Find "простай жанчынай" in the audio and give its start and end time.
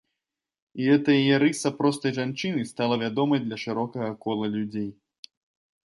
1.83-2.65